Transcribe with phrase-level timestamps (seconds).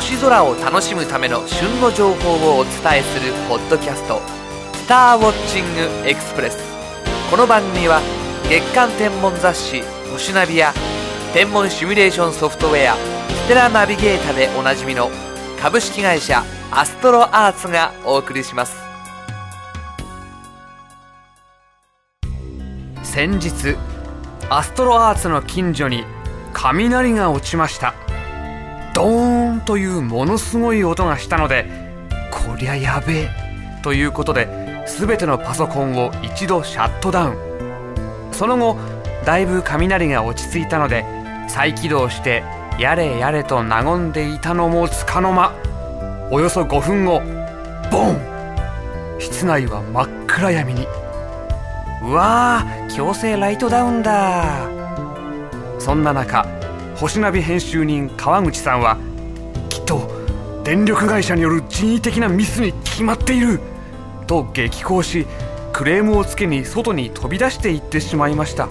[0.00, 4.22] 星空を楽しむための旬の情報をお伝えするポッドキャスト
[4.72, 6.56] 「スターウォッチングエクスプレス」
[7.30, 8.00] この番組は
[8.48, 10.72] 月間天文雑誌「星ナビ」や
[11.34, 12.96] 天文シミュレーションソフトウェア
[13.44, 15.10] 「ステラナビゲータ」でおなじみの
[15.60, 18.78] 株式会社アストロアーツがお送りします。
[23.02, 23.76] 先日
[24.48, 26.06] アストロアーツの近所に
[26.54, 27.92] 雷が落ちました。
[29.00, 31.64] ドーンというものすごい音がしたので
[32.30, 33.28] こりゃやべえ
[33.82, 34.46] ということで
[34.86, 38.30] 全てのパソコンを一度シャットダウン。
[38.30, 38.76] その後
[39.24, 41.06] だいぶ雷が落ち着いたので
[41.48, 42.44] 再起動して
[42.78, 45.54] やれやれと和んでいたのもつかの間
[46.30, 47.20] およそ5分後
[47.90, 48.20] ボン!
[49.18, 50.86] 室内は真っ暗闇に。
[52.02, 54.68] うわー強制ライトダウンだ
[55.78, 56.59] そんな中
[57.00, 58.98] 星ナビ編集人川口さんは
[59.70, 60.06] きっと
[60.64, 63.58] 電力会社による人為的なミスに決まっている。
[64.26, 65.26] と激高し
[65.72, 68.68] クレームをつけに外に飛び出していってしまいました。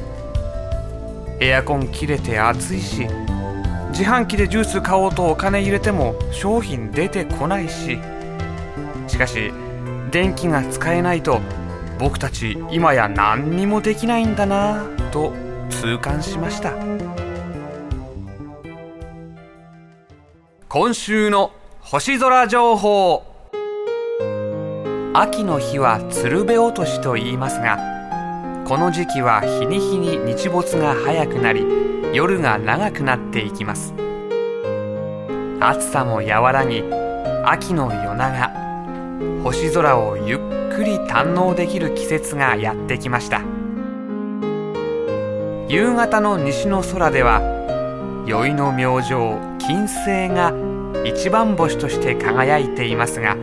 [1.40, 3.08] エアコン切れて暑いし
[3.90, 7.98] 自販機でジュース買おうとお金入れても商品出てこないし。
[9.08, 9.52] しかし
[10.12, 11.42] 電気が使えないと
[11.98, 15.34] 僕たち今や何にもできないんだなと
[15.72, 16.74] 痛感しました。
[20.72, 23.24] 今週の星空情報。
[25.16, 27.80] 秋の日は鶴瓶落としと言いますが
[28.68, 31.66] この時期は日に日に日没が早くなり
[32.14, 33.96] 夜が長くなっていきます。
[35.60, 36.84] 暑さも和らぎ
[37.46, 38.52] 秋の夜長
[39.42, 40.38] 星空をゆっ
[40.76, 43.42] くり堪能できる季節がやってきました。
[45.68, 47.42] 夕方の西の空では
[48.28, 50.52] 宵の明星金星が
[51.06, 53.38] 一番星として輝いていますが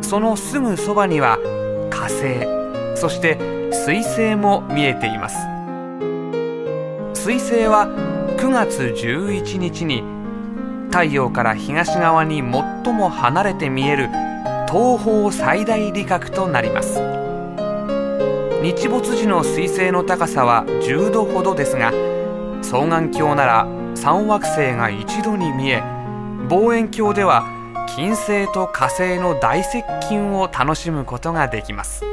[0.00, 1.38] そのすぐそばには
[1.88, 3.38] 火星そして
[3.70, 5.36] 水星も見えています。
[7.14, 7.86] 水星は
[8.38, 10.02] 9月11日に
[10.90, 14.08] 太陽から東側に最も離れて見える
[14.68, 17.00] 東方最大理覚となります。
[18.64, 21.92] 日没時の水星の高さは10度ほどですが
[22.62, 25.82] 双眼鏡なら3惑星が一度に見え
[26.48, 27.44] 望遠鏡では
[27.94, 32.04] 金星と火星の大接近を楽しむことができます。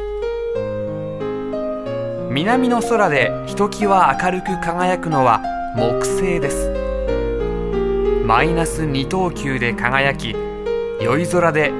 [2.29, 5.41] 南の空でひときわ明るく輝くのは
[5.75, 6.71] 木星です。
[8.25, 10.35] マイナス2等級で輝き
[11.01, 11.71] 宵空で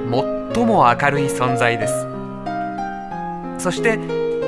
[0.54, 2.06] 最も明るい存在です。
[3.58, 3.96] そして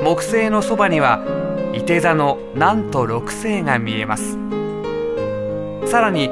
[0.03, 1.19] 木星のそばには
[1.73, 4.37] 伊手座のなんと6星が見えます。
[5.87, 6.29] さらに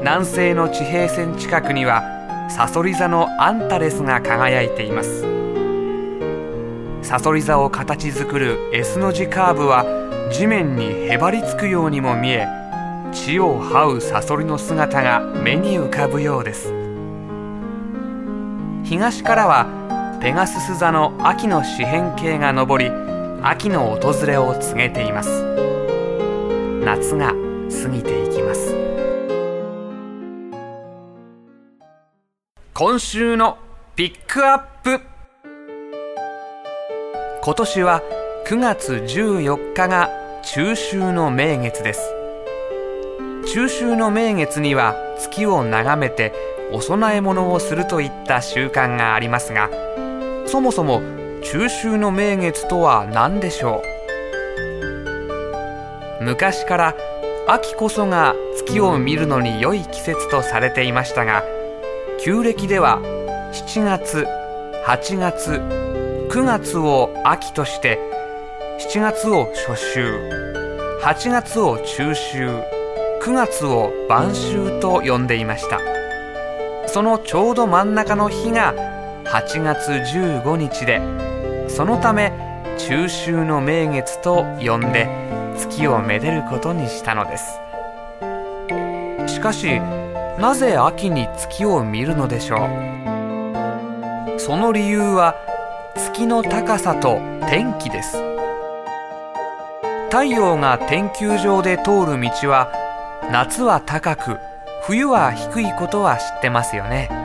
[0.00, 2.02] 南西の地平線近くには
[2.48, 5.26] サソリ座のアンタレスが輝いています。
[7.02, 9.84] サソリ座を形作る S の字カーブは
[10.32, 12.46] 地面にへばりつくようにも見え
[13.12, 16.72] 地を這うサソリの姿が目に浮かぶようです。
[18.84, 19.66] 東からは
[20.20, 23.03] ペガスス座の秋の四辺形が昇り
[23.46, 25.44] 秋の訪れを告げています。
[26.82, 27.34] 夏が
[27.82, 28.74] 過ぎていきます。
[32.72, 33.58] 今週の
[33.96, 34.98] ピックアップ。
[37.42, 38.02] 今年は
[38.46, 40.08] 9月14日が
[40.42, 42.14] 中秋の名月です。
[43.52, 46.32] 中秋の名月には月を眺めて
[46.72, 49.68] お供え物をするといった習慣がありますが
[50.46, 51.02] そもそも
[51.44, 53.82] 中秋の名月とは何でしょ
[56.20, 56.24] う。
[56.24, 56.94] 昔から
[57.46, 61.44] 秋こそが月を見るのに良い季節とされていましたが
[62.18, 63.02] 旧暦では
[63.52, 64.26] 7月
[64.86, 65.50] 8月
[66.30, 67.98] 9月を秋として
[68.90, 70.00] 7月を初秋
[71.02, 72.38] 8月を中秋
[73.22, 75.78] 9月を晩秋と呼んでいました。
[76.86, 78.74] そのちょうど真ん中の日が
[79.24, 81.00] 8月15日で
[81.74, 82.32] そのため
[82.78, 85.08] 中秋の名月と呼んで
[85.58, 87.58] 月をめでることにしたのです。
[89.26, 89.80] しかし
[90.38, 92.58] なぜ秋に月を見るのでしょ
[94.36, 94.38] う？
[94.38, 95.34] その理由は
[95.96, 97.18] 月の高さと
[97.48, 98.18] 天気です。
[100.10, 102.70] 太陽が天球上で通る道は
[103.32, 104.38] 夏は高く
[104.84, 107.23] 冬は低いことは知ってますよね。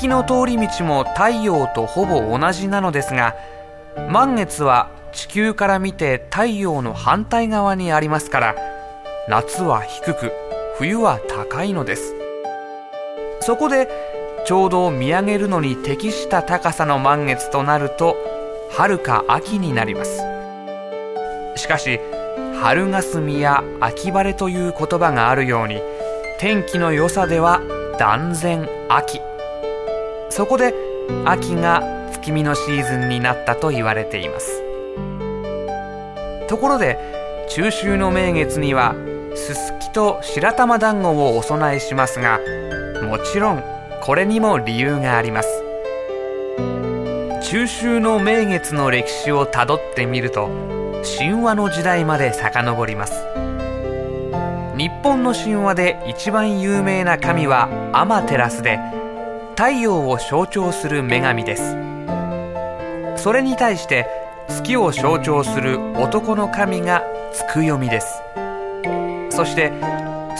[0.00, 3.36] 月の通り道も太陽とほぼ同じなのですが
[4.08, 8.56] 満月は地球から見て太陽の反対側にありますから
[9.28, 10.32] 夏は低く
[10.78, 12.14] 冬は高いのです。
[13.42, 13.88] そこで
[14.46, 18.16] ちょうど見上げるのに適した高さの満月となると
[18.70, 20.22] 春か秋になります。
[21.56, 22.00] しかし
[22.62, 25.82] 春霞や秋晴れという言葉があるように
[26.38, 27.60] 天気の良さでは
[27.98, 29.29] 断然秋。
[30.30, 30.74] そこで
[31.24, 31.82] 秋が
[32.12, 34.62] 月見のシーズンになったと言われています。
[36.48, 36.98] ところで
[37.48, 38.94] 中秋の名月には
[39.34, 42.40] すすきと白玉団子をお供えしますが
[43.02, 43.62] もちろん
[44.02, 45.48] これにも理由があります。
[47.42, 50.48] 中秋の名月の歴史をたどってみると
[51.18, 53.24] 神話の時代まで遡ります。
[54.76, 58.78] 日本の神話で一番有名な神はアマテラスで
[59.60, 61.76] 太陽を象徴する女神です。
[63.22, 64.06] それに対して
[64.48, 68.22] 月を象徴する男の神が月読みです。
[69.28, 69.70] そして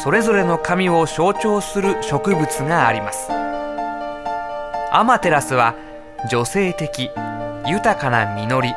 [0.02, 3.30] それぞれの神を象徴する植物があります。
[4.90, 5.74] アマテラスは
[6.30, 7.10] 女性的
[7.66, 8.74] 豊かな実り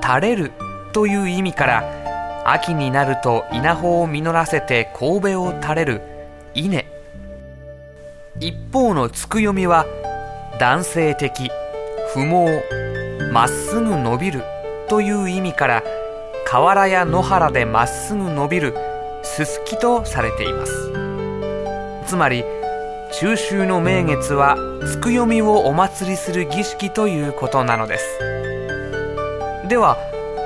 [0.00, 0.52] 垂れる
[0.92, 6.00] という意味から秋になると稲穂を実らせて神戸を垂れる
[6.54, 6.84] 稲
[8.40, 9.86] 一方のつくよみは
[10.58, 11.50] 男性的
[12.12, 12.62] 不毛
[13.32, 14.42] まっすぐ伸びる
[14.88, 15.84] という意味から
[16.44, 18.74] 河原や野原でまっすぐ伸びる
[19.22, 20.92] すすきとされています。
[22.06, 22.44] つまり
[23.12, 28.18] 中秋の名月はつくよみをお祭りする儀式ということなのです。
[29.68, 29.96] では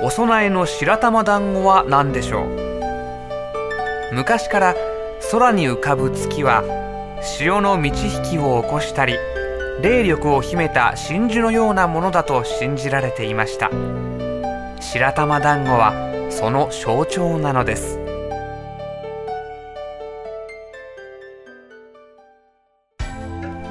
[0.03, 4.15] お供えの白玉団子は何でしょう？
[4.15, 4.75] 昔から
[5.33, 6.63] 空に浮かぶ月は
[7.23, 9.17] 潮の満ち引きを起こしたり
[9.83, 13.71] 霊力を秘めた真珠のようなものだと信じられていました。
[14.81, 15.93] 白玉団子は
[16.31, 17.99] その象徴なのです。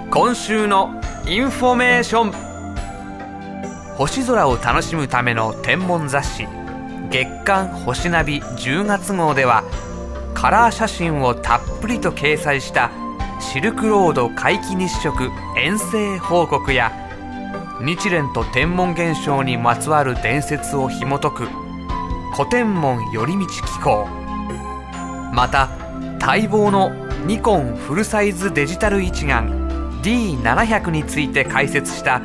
[0.09, 2.47] 今週のインフォメーション。
[3.97, 6.47] 星空を楽しむための天文雑誌
[7.09, 9.63] 月刊星ナビ10月号では
[10.35, 12.91] カラー写真をたっぷりと掲載した
[13.39, 16.91] シルクロード皆既日食遠征報告や
[17.81, 21.45] 日蓮と天文現象にまつわる伝説を紐解く
[22.35, 24.07] 古天文寄り道機構。
[25.33, 25.69] また
[26.19, 26.91] 待望の
[27.25, 32.21] ニコンフルサイズデジタル一眼 D700 について解説した